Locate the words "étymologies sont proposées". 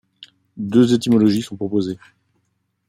0.95-1.99